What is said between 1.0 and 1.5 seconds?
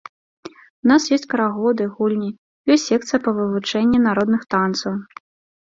ёсць